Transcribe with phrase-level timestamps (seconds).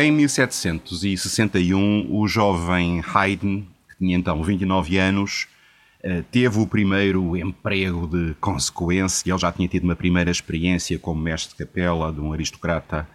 [0.00, 5.48] Em 1761, o jovem Haydn, que tinha então 29 anos,
[6.00, 9.28] eh, teve o primeiro emprego de consequência.
[9.28, 13.08] Ele já tinha tido uma primeira experiência como mestre de capela de um aristocrata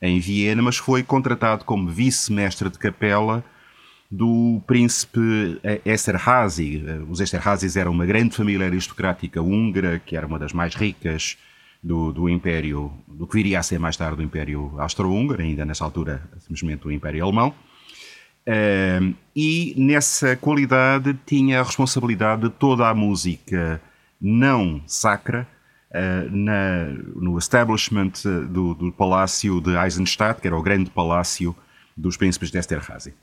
[0.00, 3.44] em Viena, mas foi contratado como vice-mestre de capela
[4.10, 6.82] do príncipe eh, Esterházy.
[6.86, 11.36] Eh, os Esterházys eram uma grande família aristocrática húngara, que era uma das mais ricas
[11.82, 15.84] do, do Império, do que viria a ser mais tarde o Império Austro-Húngaro, ainda nessa
[15.84, 17.54] altura simplesmente o Império Alemão.
[18.46, 23.80] Uh, e nessa qualidade tinha a responsabilidade de toda a música
[24.20, 25.46] não sacra
[25.90, 28.12] uh, na, no establishment
[28.50, 31.54] do, do, Palácio de Eisenstadt, que era o grande palácio
[31.96, 33.14] dos príncipes de Esterházy.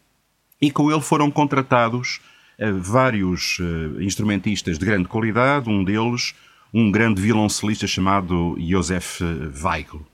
[0.61, 2.21] E com ele foram contratados
[2.59, 3.59] uh, vários
[3.99, 6.35] instrumentistas de grande qualidade, um deles
[6.77, 9.23] um grande violoncelista chamado Josef
[9.63, 10.05] Weigl.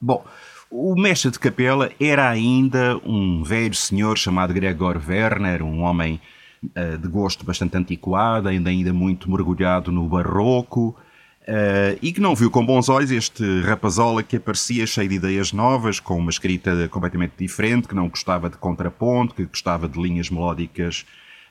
[0.00, 0.24] Bom,
[0.70, 6.18] o mestre de capela era ainda um velho senhor chamado Gregor Werner, um homem
[6.64, 10.96] uh, de gosto bastante antiquado, ainda, ainda muito mergulhado no barroco,
[11.42, 15.52] uh, e que não viu com bons olhos este rapazola que aparecia cheio de ideias
[15.52, 20.30] novas, com uma escrita completamente diferente, que não gostava de contraponto, que gostava de linhas
[20.30, 21.04] melódicas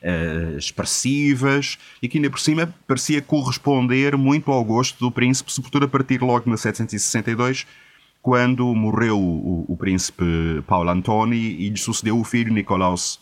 [0.03, 5.85] uh, expressivas e que ainda por cima parecia corresponder muito ao gosto do príncipe, sobretudo
[5.85, 7.65] a partir logo de 1762,
[8.21, 10.23] quando morreu o, o, príncipe
[10.67, 13.15] Paulo Antoni e lhe sucedeu o filho Nicolaus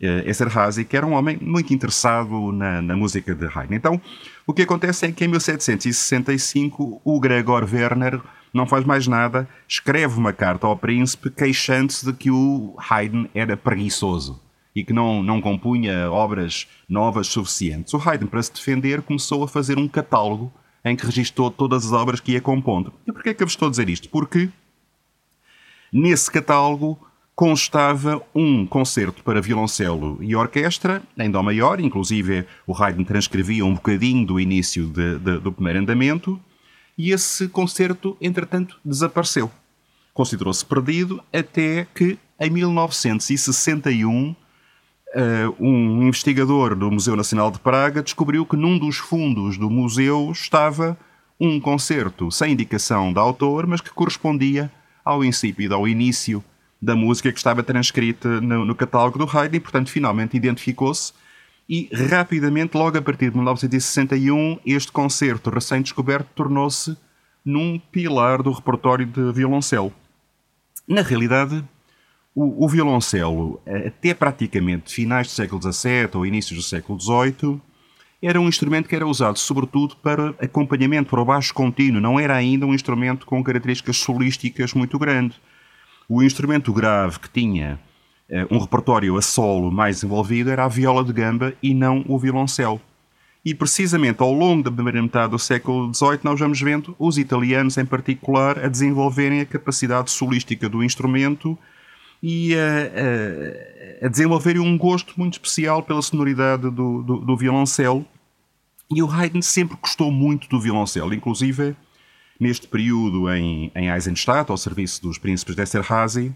[0.00, 3.74] uh, Esterházy, que era um homem muito interessado na, na, música de Haydn.
[3.74, 4.00] Então,
[4.46, 8.20] o que acontece é que em 1765 o Gregor Werner
[8.52, 13.54] não faz mais nada, escreve uma carta ao príncipe queixando-se de que o Haydn era
[13.58, 14.45] preguiçoso
[14.76, 17.94] e que não, não compunha obras novas suficientes.
[17.94, 20.52] O Haydn, para se defender, começou a fazer um catálogo
[20.84, 22.92] em que registou todas as obras que ia compondo.
[23.06, 24.10] E porquê é que eu vos estou a dizer isto?
[24.10, 24.50] Porque
[25.90, 26.98] nesse catálogo
[27.34, 33.74] constava um concerto para violoncelo e orquestra, em Dó maior, inclusive o Haydn transcrevia um
[33.74, 36.38] bocadinho do início de, de, do primeiro andamento,
[36.98, 39.50] e esse concerto, entretanto, desapareceu.
[40.12, 44.44] Considerou-se perdido até que, em 1961, Uh,
[45.58, 50.96] um investigador do Museu Nacional de Praga descobriu que num dos fundos do museu estava
[51.40, 54.70] um concerto sem indicação de autor, mas que correspondia
[55.04, 56.42] ao incípido, ao início
[56.80, 61.12] da música que estava transcrita no, no catálogo do Haydn e, portanto, finalmente identificou-se
[61.68, 66.96] e rapidamente, logo a partir de 1961, este concerto recém-descoberto tornou-se
[67.44, 69.92] num pilar do repertório de violoncelo.
[70.86, 71.64] Na realidade,
[72.36, 77.58] o, o violoncelo, até praticamente finais do século XVII ou inícios do século XVIII,
[78.20, 82.34] era um instrumento que era usado sobretudo para acompanhamento, para o baixo contínuo, não era
[82.34, 85.38] ainda um instrumento com características solísticas muito grandes.
[86.06, 87.78] O instrumento grave que tinha
[88.28, 92.18] uh, um repertório a solo mais envolvido era a viola de gamba e não o
[92.18, 92.80] violoncelo.
[93.44, 97.78] E precisamente ao longo da primeira metade do século XVIII nós vamos vendo os italianos
[97.78, 101.56] em particular a desenvolverem a capacidade solística do instrumento
[102.22, 108.04] e a, a, a desenvolver um gosto muito especial pela sonoridade do, do, do, violoncelo.
[108.90, 111.76] E o Haydn sempre gostou muito do violoncelo, inclusive
[112.38, 116.34] neste período em, em Eisenstadt, ao serviço dos príncipes de Esterházy,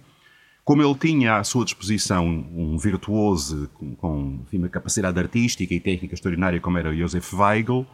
[0.64, 5.80] como ele tinha à sua disposição um virtuoso com, com enfim, uma capacidade artística e
[5.80, 7.86] técnica extraordinária como era Joseph Weigl,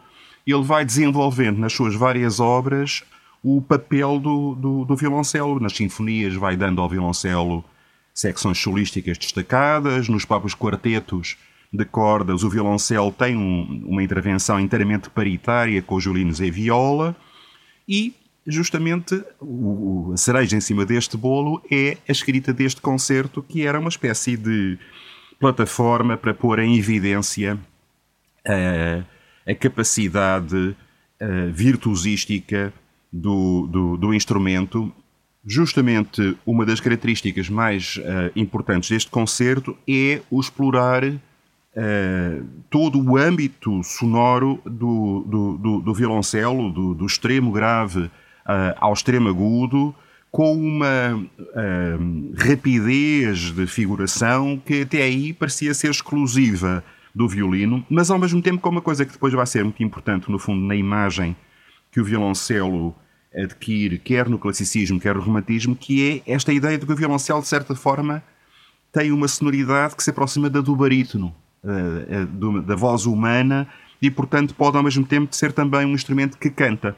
[0.45, 3.03] ele vai desenvolvendo nas suas várias obras
[3.43, 5.59] o papel do, do, do violoncelo.
[5.59, 7.63] Nas sinfonias vai dando ao violoncelo
[8.17, 11.37] secções solísticas destacadas, nos próprios quartetos
[11.71, 17.15] de cordas o violoncelo tem um, uma intervenção inteiramente paritária com os violinos e viola
[17.87, 23.67] e justamente o, a cereja em cima deste bolo é a escrita deste concerto que
[23.67, 24.79] era uma espécie de
[25.39, 27.59] plataforma para pôr em evidência
[28.47, 30.75] a, a capacidade
[31.21, 32.73] a virtuosística
[33.13, 34.91] do, do, do instrumento
[35.47, 43.15] justamente uma das características mais uh, importantes deste concerto é o explorar uh, todo o
[43.15, 48.11] âmbito sonoro do, do, do, do violoncelo, do, do, extremo grave uh,
[48.75, 49.95] ao extremo agudo,
[50.29, 51.25] com uma
[52.37, 56.83] rapidez de figuração que até aí parecia ser exclusiva
[57.15, 60.29] do violino, mas ao mesmo tempo com uma coisa que depois vai ser muito importante,
[60.29, 61.35] no fundo, na imagem
[61.91, 62.93] que o violoncelo
[63.37, 67.41] adquire, quer no classicismo, quer no romantismo, que é esta ideia de que o violoncelo,
[67.41, 68.23] de certa forma,
[68.91, 73.67] tem uma sonoridade que se aproxima da do barítono, eh, eh, da voz humana,
[74.01, 76.95] e, portanto, pode ao mesmo tempo ser também um instrumento que canta.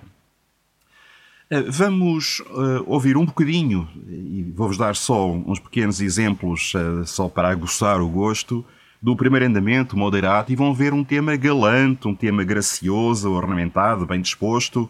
[1.50, 2.42] Eh, vamos
[2.86, 6.74] ouvir um bocadinho, e vou-vos dar só uns pequenos exemplos,
[7.06, 8.66] só para aguçar o gosto,
[9.02, 14.22] do primeiro andamento, moderado, e vão ver um tema galante, um tema gracioso, ornamentado, bem
[14.22, 14.90] disposto.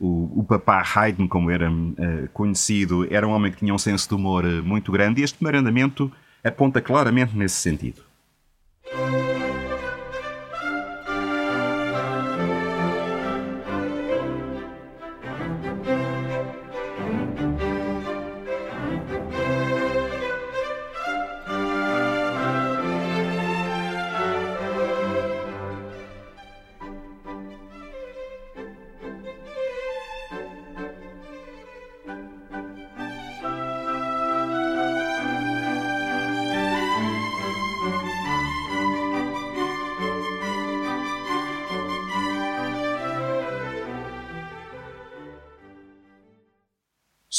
[0.00, 4.08] O, o papá Haydn, como era uh, conhecido, era um homem que tinha um senso
[4.08, 5.58] de humor muito grande, e este primeiro
[6.42, 8.09] aponta claramente nesse sentido.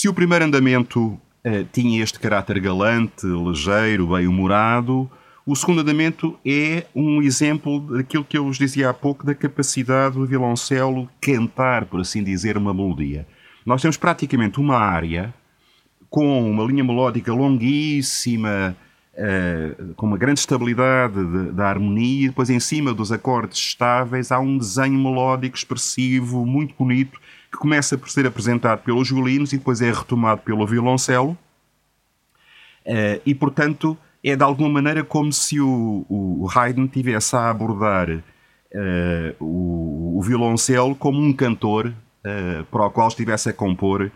[0.01, 1.19] Se o primeiro andamento uh,
[1.71, 5.07] tinha este caráter galante, ligeiro, bem-humorado,
[5.45, 10.15] o segundo andamento é um exemplo daquilo que eu vos dizia há pouco, da capacidade
[10.15, 13.27] do violoncelo cantar, por assim dizer, uma melodia.
[13.63, 15.31] Nós temos praticamente uma área
[16.09, 18.75] com uma linha melódica longuíssima,
[19.13, 24.39] uh, com uma grande estabilidade da harmonia, e depois em cima dos acordes estáveis há
[24.39, 27.21] um desenho melódico expressivo, muito bonito,
[27.51, 31.37] que começa por ser apresentado pelos violinos e depois é retomado pelo violoncelo.
[32.85, 38.09] Uh, e, portanto, é de alguma maneira como se o, o Haydn tivesse a abordar
[38.09, 38.23] uh,
[39.39, 44.11] o, o, violoncelo como um cantor uh, para o qual estivesse a compor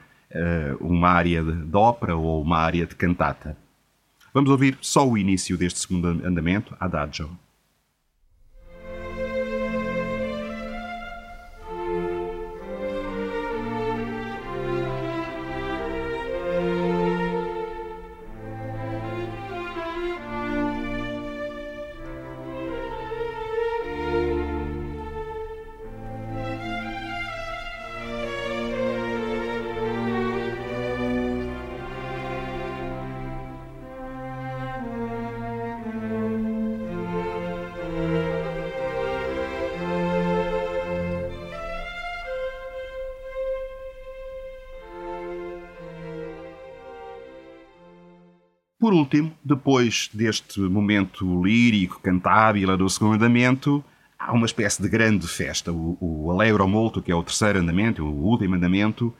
[0.81, 3.55] uma área de, de ópera ou uma área de cantata.
[4.33, 7.29] Vamos ouvir só o início deste segundo andamento, Adagio.
[48.85, 53.83] Por último, depois deste momento lírico, cantábil do segundo andamento,
[54.19, 55.71] há uma espécie de grande festa.
[55.71, 59.11] O, o Allegro Molto, que é o terceiro andamento, o último andamento,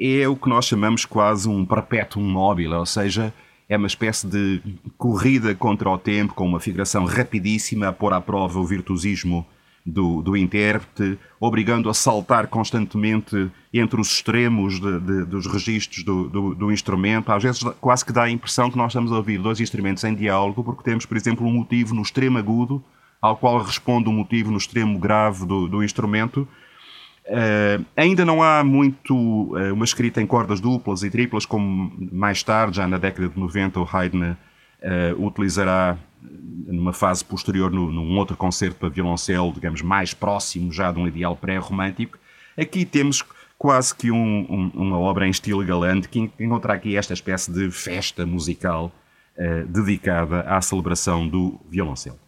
[0.00, 3.30] é o que nós chamamos quase um perpétuum mobile, ou seja,
[3.68, 4.62] é uma espécie de
[4.96, 9.46] corrida contra o tempo, com uma figuração rapidíssima a pôr à prova o virtuosismo
[9.84, 16.28] do, do intérprete, obrigando a saltar constantemente entre os extremos de, de, dos registros do,
[16.28, 17.32] do, do, instrumento.
[17.32, 20.14] Às vezes quase que dá a impressão que nós estamos a ouvir dois instrumentos em
[20.14, 22.82] diálogo, porque temos, por exemplo, um motivo no extremo agudo,
[23.20, 26.46] ao qual responde um motivo no extremo grave do, do instrumento.
[27.26, 32.42] Uh, ainda não há muito uh, uma escrita em cordas duplas e triplas, como mais
[32.42, 35.96] tarde, já na década de 90, o Haydn uh, utilizará
[36.70, 41.06] numa fase posterior, no, num outro concerto para violoncelo, digamos, mais próximo já de um
[41.06, 42.18] ideal pré-romântico.
[42.56, 43.24] Aqui temos
[43.58, 47.70] quase que um, um, uma obra em estilo galante que encontra aqui esta espécie de
[47.70, 48.90] festa musical
[49.36, 52.18] uh, dedicada à celebração do violoncelo.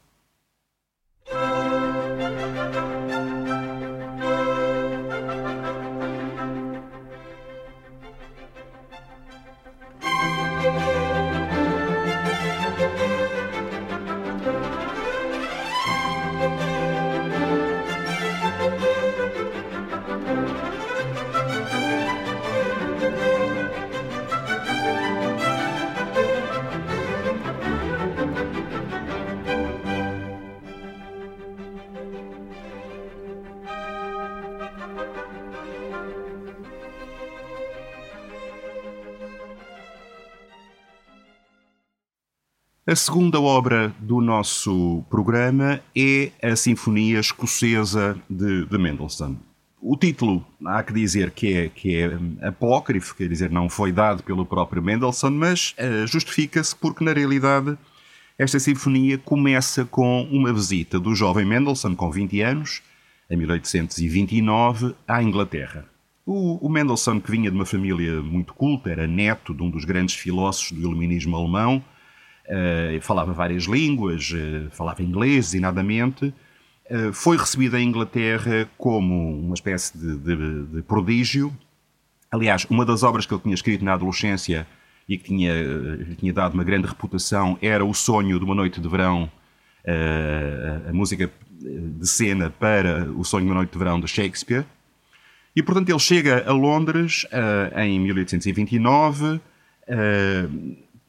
[42.92, 49.34] A segunda obra do nosso programa é a Sinfonia Escocesa de, de Mendelssohn.
[49.80, 54.22] O título, há que dizer que é, que é apócrifo, quer dizer, não foi dado
[54.22, 57.78] pelo próprio Mendelssohn, mas uh, justifica-se porque, na realidade,
[58.38, 62.82] esta sinfonia começa com uma visita do jovem Mendelssohn, com 20 anos,
[63.30, 65.86] em 1829, à Inglaterra.
[66.26, 69.86] O, o Mendelssohn, que vinha de uma família muito culta, era neto de um dos
[69.86, 71.82] grandes filósofos do iluminismo alemão,
[73.00, 76.26] falava várias línguas, uh, falava inglês designadamente,
[76.90, 81.56] uh, foi recebido em Inglaterra como uma espécie de, de, de prodígio,
[82.32, 84.66] Aliás, uma das obras que ele tinha escrito na adolescência
[85.06, 88.80] e que tinha, lhe tinha dado uma grande reputação era O Sonho de uma Noite
[88.80, 89.30] de Verão,
[89.86, 91.30] a, a música
[91.60, 94.64] de cena para O Sonho de uma Noite de Verão de Shakespeare.
[95.54, 97.26] E, portanto, ele chega a Londres
[97.76, 99.40] em 1829, uh,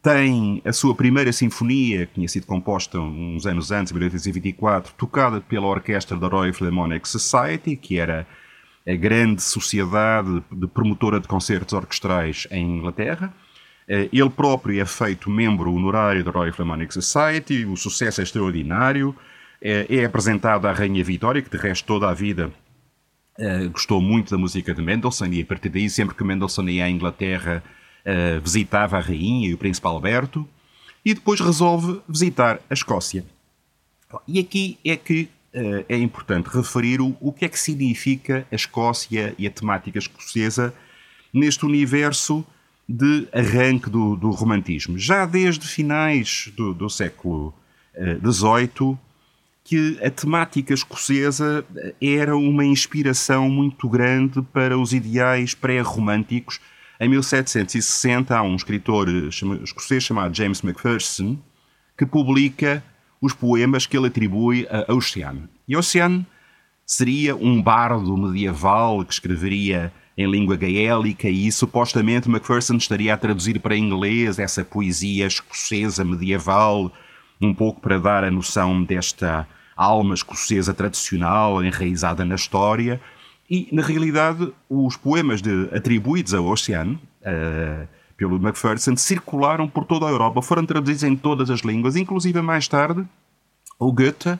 [0.03, 5.39] tem a sua primeira sinfonia, que tinha sido composta uns anos antes, em 1824, tocada
[5.39, 8.27] pela orquestra da Royal Philharmonic Society, que era
[8.85, 13.33] a grande sociedade de promotora de concertos orquestrais em Inglaterra.
[13.87, 19.15] Uh, ele próprio é feito membro honorário da Royal Philharmonic Society, o sucesso é extraordinário.
[19.65, 22.51] É apresentado à Rainha Vitória, que de resto toda a vida
[23.35, 26.85] Uh, gostou muito da música de Mendelssohn e a partir daí, sempre que Mendelssohn ia
[26.85, 27.63] à Inglaterra,
[28.05, 30.47] uh, visitava a rainha e o príncipe Alberto
[31.05, 33.25] e depois resolve visitar a Escócia.
[34.27, 38.55] E aqui é que uh, é importante referir o, o que é que significa a
[38.55, 40.73] Escócia e a temática escocesa
[41.33, 42.45] neste universo
[42.87, 44.97] de arranque do, do romantismo.
[44.97, 47.53] Já desde finais do, do século
[47.95, 48.97] XVIII,
[49.63, 51.65] que a temática escocesa
[52.01, 56.59] era uma inspiração muito grande para os ideais pré-românticos.
[56.99, 59.09] Em 1760 há um escritor
[59.63, 61.37] escocês chamado James Macpherson
[61.97, 62.83] que publica
[63.21, 65.49] os poemas que ele atribui a Ocean.
[65.67, 66.25] E Ocean
[66.85, 73.59] seria um bardo medieval que escreveria em língua gaélica e supostamente Macpherson estaria a traduzir
[73.59, 76.91] para inglês essa poesia escocesa medieval
[77.41, 83.01] um pouco para dar a noção desta alma escocesa tradicional, enraizada na história,
[83.49, 90.07] e, na realidade, os poemas de, atribuídos a Oceano, uh, pelo Macpherson, circularam por toda
[90.07, 93.05] a Europa, foram traduzidos em todas as línguas, inclusive mais tarde,
[93.77, 94.39] o Goethe,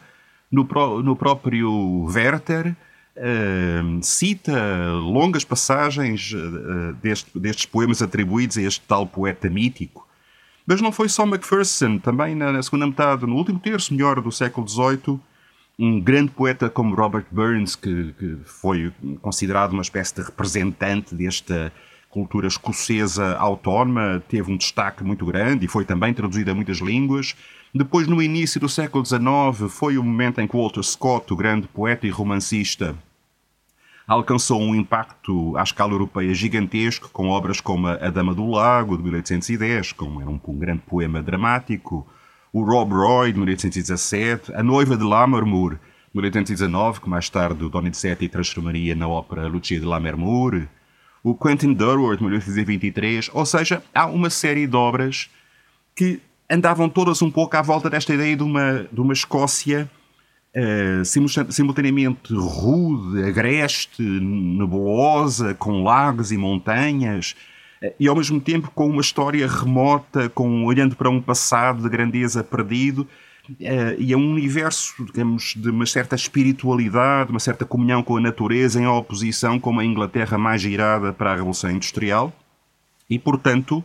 [0.52, 2.76] no, pro, no próprio Werther,
[3.18, 10.08] uh, cita longas passagens uh, deste, destes poemas atribuídos a este tal poeta mítico.
[10.66, 14.32] Mas não foi só Macpherson, também na, na segunda metade, no último terço melhor do
[14.32, 15.20] século XVIII,
[15.77, 21.72] um grande poeta como Robert Burns, que, que, foi considerado uma espécie de representante desta
[22.10, 27.36] cultura escocesa autónoma, teve um destaque muito grande e foi também traduzido a muitas línguas.
[27.74, 31.68] Depois, no início do século XIX, foi o momento em que Walter Scott, o grande
[31.68, 32.96] poeta e romancista,
[34.06, 39.03] alcançou um impacto à escala europeia gigantesco, com obras como A Dama do Lago, de
[39.03, 42.08] 1810, como era um, um grande poema dramático,
[42.54, 45.80] o Rob Roy, de 1817, A Noiva de Lammermoor, de
[46.14, 50.68] 1819, que mais tarde o Donizetti transformaria na ópera Lucia de Lammermoor,
[51.24, 55.32] o Quentin Durward, de 1823, ou seja, há uma série de obras
[55.96, 59.90] que andavam todas um pouco à volta desta ideia de uma, de uma Escócia
[60.56, 61.04] uh,
[61.52, 67.36] simultaneamente rude, agreste, nebulosa, com lagos e montanhas,
[68.00, 72.44] e ao mesmo tempo com uma história remota, com olhando para um passado de grandeza
[72.44, 73.08] perdido,
[73.50, 78.22] uh, e é um universo, digamos, de uma certa espiritualidade, uma certa comunhão com a
[78.22, 82.32] natureza, em oposição com uma Inglaterra mais girada para a Revolução Industrial,
[83.10, 83.84] e portanto.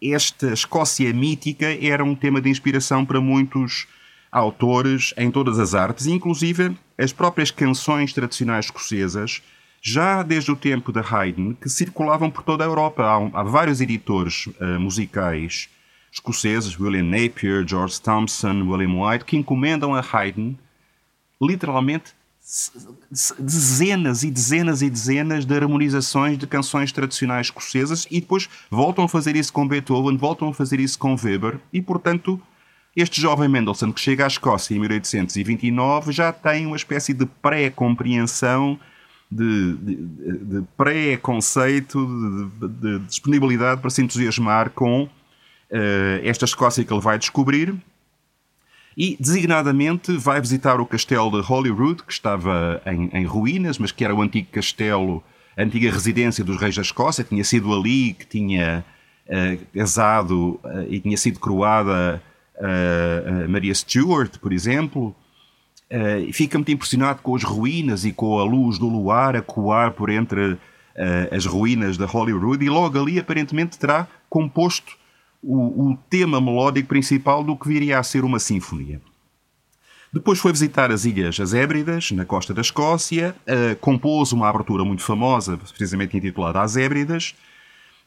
[0.00, 3.86] esta Escócia mítica era um tema de inspiração para muitos
[4.34, 9.40] autores em todas as artes, inclusive as próprias canções tradicionais escocesas,
[9.86, 13.04] já desde o tempo de Haydn, que circulavam por toda a Europa.
[13.04, 15.68] Há, há vários editores uh, musicais
[16.10, 20.54] escoceses, William Napier, George Thompson, William White, que encomendam a Haydn
[21.42, 22.12] literalmente
[23.38, 29.08] dezenas e dezenas e dezenas de harmonizações de canções tradicionais escocesas e depois voltam a
[29.08, 32.40] fazer isso com Beethoven, voltam a fazer isso com Weber e, portanto,
[32.94, 38.78] este jovem Mendelssohn, que chega à Escócia em 1829, já tem uma espécie de pré-compreensão,
[39.34, 42.06] de, de, de pré-conceito,
[42.60, 45.08] de, de, disponibilidade para se entusiasmar com uh,
[46.22, 47.74] esta Escócia que ele vai descobrir.
[48.96, 54.04] E, designadamente, vai visitar o castelo de Holyrood, que estava em, em ruínas, mas que
[54.04, 55.20] era o antigo castelo,
[55.56, 57.24] a antiga residência dos reis da Escócia.
[57.24, 58.84] Tinha sido ali que tinha
[59.26, 62.22] uh, casado uh, e tinha sido coroada
[62.54, 65.14] uh, Maria Stewart, por exemplo,
[65.90, 69.92] uh, fica muito impressionado com as ruínas e com a luz do luar a coar
[69.92, 70.58] por entre uh,
[71.30, 74.96] as ruínas da Holyrood e logo ali aparentemente terá composto
[75.42, 79.00] o, o, tema melódico principal do que viria a ser uma sinfonia.
[80.10, 84.84] Depois foi visitar as Ilhas As Hébridas, na costa da Escócia, uh, compôs uma abertura
[84.84, 87.34] muito famosa, precisamente intitulada As Hébridas,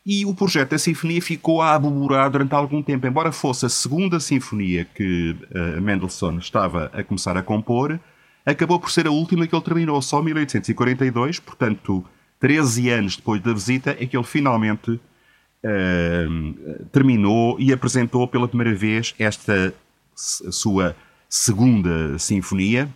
[0.08, 3.06] e o projeto da Sinfonia ficou a aboborar durante algum tempo.
[3.06, 8.00] Embora fosse a segunda Sinfonia que uh, Mendelssohn estava a começar a compor,
[8.46, 12.06] acabou por ser a última que ele terminou, só em 1842, portanto,
[12.40, 18.74] 13 anos depois da visita, é que ele finalmente uh, terminou e apresentou pela primeira
[18.74, 19.74] vez esta
[20.16, 20.96] sua
[21.28, 22.88] segunda sinfonia,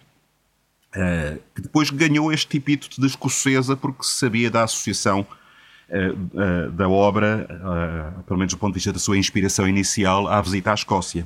[0.96, 5.28] uh, que depois ganhou este epíteto de escocesa porque se sabia da associação
[6.74, 7.48] da obra,
[8.26, 11.26] pelo menos do ponto de vista da sua inspiração inicial, à visita à Escócia.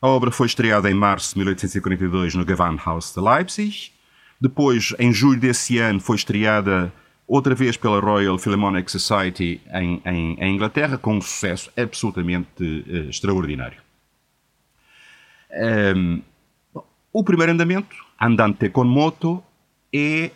[0.00, 3.90] A obra foi estreada em março de 1842 no Gewandhaus de Leipzig.
[4.40, 6.92] Depois, em julho desse ano, foi estreada
[7.26, 13.08] outra vez pela Royal Philharmonic Society em, em, em Inglaterra, com um sucesso absolutamente uh,
[13.08, 13.78] extraordinário.
[15.96, 16.22] Um,
[17.12, 19.42] o primeiro andamento, Andante con moto,
[19.92, 20.30] é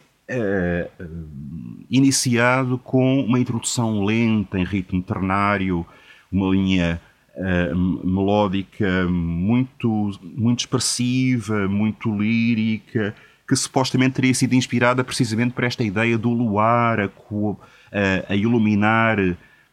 [1.90, 5.84] iniciado com uma introdução lenta em ritmo ternário,
[6.30, 7.00] uma linha
[7.34, 13.14] uh, melódica muito, muito expressiva, muito lírica,
[13.46, 19.16] que supostamente teria sido inspirada precisamente por esta ideia do luar a, a, a iluminar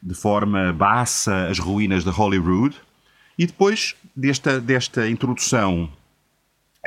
[0.01, 2.75] de forma baça as ruínas de Holyrood.
[3.37, 5.89] E depois desta, desta introdução,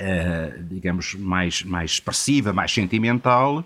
[0.00, 3.64] uh, digamos, mais, mais expressiva, mais sentimental,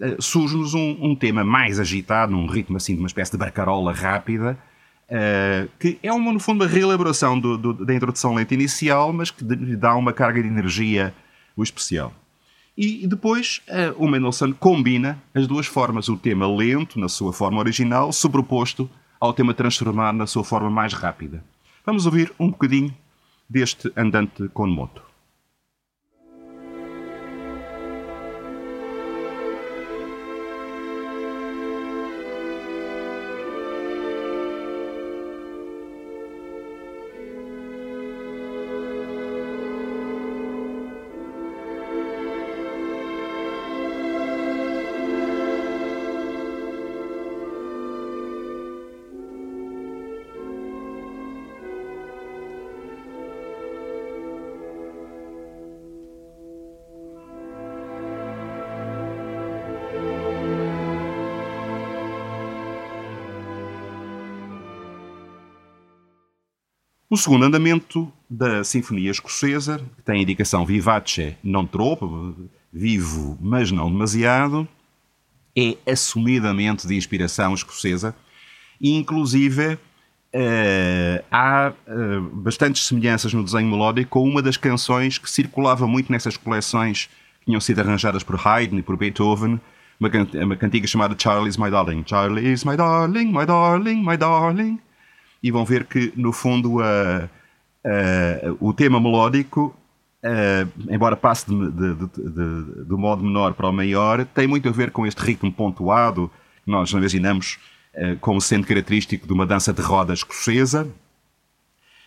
[0.00, 3.92] uh, surge-nos um, um, tema mais agitado, num ritmo assim de uma espécie de barcarola
[3.92, 4.58] rápida,
[5.08, 9.30] uh, que é, uma, no fundo, uma reelaboração do, do, da introdução lenta inicial, mas
[9.30, 11.14] que lhe dá uma carga de energia
[11.58, 12.12] especial.
[12.78, 13.60] E depois
[13.98, 18.88] o Mendelssohn combina as duas formas, o tema lento, na sua forma original, sobreposto
[19.20, 21.44] ao tema transformado na sua forma mais rápida.
[21.84, 22.94] Vamos ouvir um bocadinho
[23.46, 25.09] deste andante com moto.
[67.12, 72.36] O segundo andamento da Sinfonia Escocesa, que tem a indicação vivace non troppo,
[72.72, 74.68] vivo, mas não demasiado,
[75.58, 78.14] é assumidamente de inspiração escocesa
[78.80, 85.28] e, inclusive, uh, há uh, bastantes semelhanças no desenho melódico com uma das canções que
[85.28, 89.60] circulava muito nessas coleções que tinham sido arranjadas por Haydn e por Beethoven,
[89.98, 90.10] uma,
[90.44, 92.04] uma cantiga chamada Charlie's My Darling.
[92.06, 94.78] Charlie's My Darling, My Darling, My Darling
[95.42, 96.78] e vão ver que, no fundo,
[98.60, 99.74] o tema melódico,
[100.88, 104.90] embora passe de, de, de, do modo menor para o maior, tem muito a ver
[104.90, 106.30] com este ritmo pontuado
[106.64, 107.58] que nós imaginamos
[108.20, 110.88] como sendo característico de uma dança de roda escocesa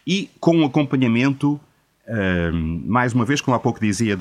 [0.06, 1.60] e com um acompanhamento.
[2.86, 4.16] mais uma vez, como há pouco dizia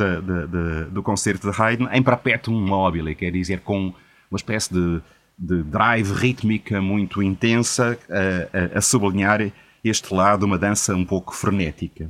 [0.91, 3.93] do concerto de Haydn, em perpetuum mobile, quer dizer, com
[4.31, 5.01] uma espécie de
[5.43, 9.53] de drive rítmica muito intensa a, a, a sublinhar
[9.83, 12.09] este lado, uma dança um pouco frenética.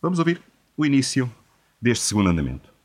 [0.00, 0.40] Vamos ouvir
[0.74, 1.30] o início
[1.80, 2.75] deste segundo andamento.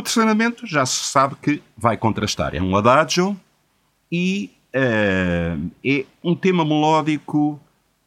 [0.00, 2.54] O terceiro já se sabe que vai contrastar.
[2.54, 3.38] É um adagio
[4.10, 7.60] e uh, é um tema melódico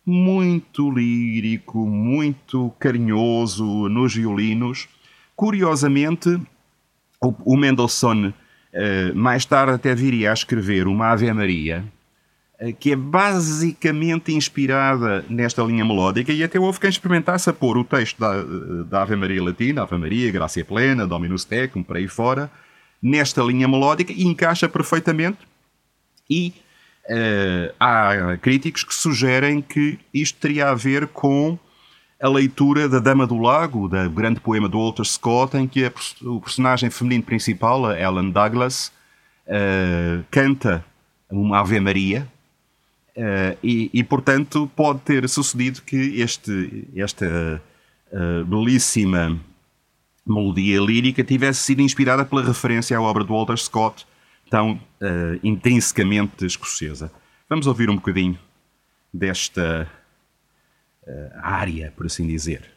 [0.03, 4.87] muito lírico, muito carinhoso nos violinos.
[5.35, 6.29] Curiosamente,
[7.21, 11.85] o, o Mendelssohn uh, mais tarde até viria a escrever uma Ave Maria
[12.79, 17.83] que é basicamente inspirada nesta linha melódica e até houve quem experimentasse a pôr o
[17.83, 18.43] texto da,
[18.83, 22.49] da Ave Maria Latina, Ave Maria, Gracia Plena, Dominus Tecum, por aí fora,
[23.01, 25.39] nesta linha melódica e encaixa perfeitamente.
[26.29, 26.53] E
[27.09, 31.59] uh, há críticos que sugerem que isto teria a ver com
[32.21, 35.91] a leitura da Dama do Lago, da grande poema do Walter Scott, em que a,
[36.21, 38.93] o personagem feminino principal, a Ellen Douglas,
[39.47, 40.85] uh, canta
[41.29, 42.31] uma Ave Maria,
[43.15, 47.61] Uh, e, e, portanto, pode ter sucedido que este, esta
[48.11, 49.39] uh, belíssima
[50.25, 54.07] melodia lírica tivesse sido inspirada pela referência à obra de Walter Scott,
[54.49, 57.11] tão uh, intrinsecamente escocesa.
[57.47, 58.37] Vamos ouvir um bocadinho
[59.13, 59.87] desta
[61.43, 62.72] área, por assim dizer.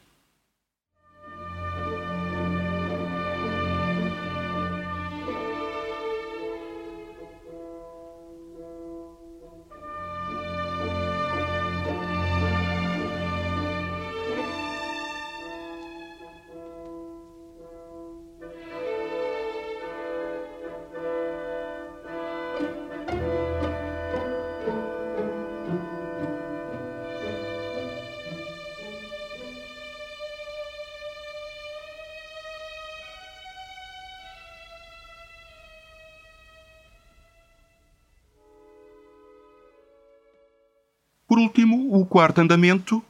[41.27, 43.03] Por último, o quarto andamento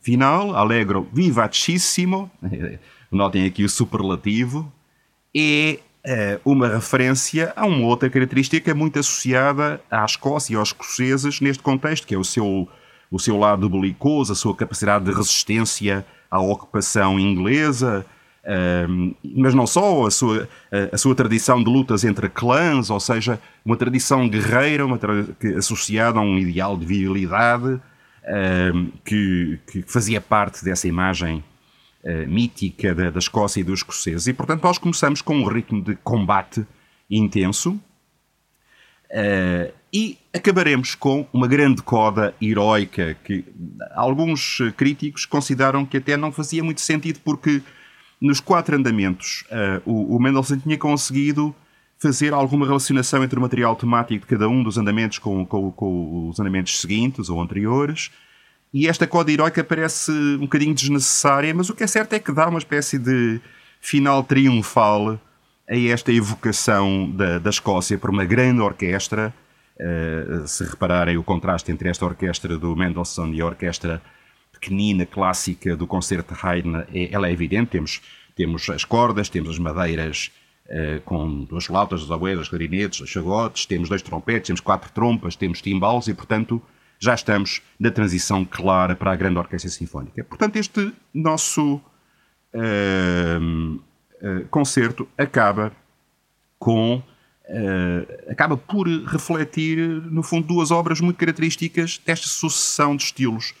[0.00, 2.30] final, allegro vivacissimo,
[3.10, 4.72] notem aqui o superlativo,
[6.02, 11.62] é uma referência a uma outra característica muito associada à Escócia e aos escoceses neste
[11.62, 12.68] contexto, que é o seu,
[13.10, 18.06] o seu lado belicoso, a sua capacidade de resistência à ocupação inglesa,
[19.22, 20.48] mas não só, a sua,
[20.92, 25.12] a, sua tradição de lutas entre clãs, ou seja, uma tradição guerreira uma tra
[25.56, 27.80] associada a um ideal de virilidade
[29.04, 31.44] que, que, fazia parte dessa imagem
[32.04, 34.26] uh, mítica da, da, Escócia e dos escoceses.
[34.26, 36.66] E, portanto, nós começamos com um ritmo de combate
[37.10, 37.72] intenso
[39.10, 43.44] uh, e acabaremos com uma grande coda heroica que
[43.94, 47.60] alguns críticos consideram que até não fazia muito sentido porque
[48.20, 51.54] nos quatro andamentos, uh, o, o Mendelssohn tinha conseguido
[51.98, 56.28] fazer alguma relacionação entre o material temático de cada um dos andamentos com, com, com
[56.28, 58.10] os andamentos seguintes ou anteriores.
[58.72, 62.32] E esta coda heroica parece um bocadinho desnecessária, mas o que é certo é que
[62.32, 63.40] dá uma espécie de
[63.80, 65.20] final triunfal
[65.68, 69.34] a esta evocação da, da Escócia por uma grande orquestra.
[69.78, 74.02] Uh, se repararem o contraste entre esta orquestra do Mendelssohn e a orquestra
[74.60, 77.70] pequenina, clássica do concerto de Haydn, é, ela é evidente.
[77.70, 78.00] Temos,
[78.36, 80.30] temos as cordas, temos as madeiras
[80.66, 84.92] uh, com duas flautas, as oboés, as clarinetes, os chagotes, temos dois trompetes, temos quatro
[84.92, 86.62] trompas, temos timbales e, portanto,
[86.98, 90.22] já estamos na transição clara para a grande orquestra sinfónica.
[90.22, 91.80] Portanto, este nosso
[92.54, 95.72] uh, uh, concerto acaba
[96.58, 97.02] com
[97.52, 103.54] Uh, acaba por refletir, no fundo, duas obras muito características desta sucessão de estilos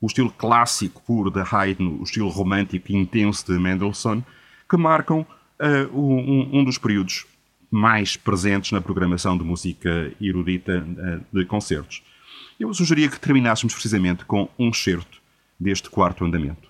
[0.00, 4.22] o estilo clássico puro de Haydn, o estilo romântico intenso de Mendelssohn,
[4.68, 5.26] que marcam
[5.60, 7.26] uh, um, um, dos períodos
[7.70, 12.02] mais presentes na programação de música erudita uh, de concertos.
[12.58, 15.20] Eu sugeria que terminássemos precisamente com um certo
[15.58, 16.67] deste quarto andamento.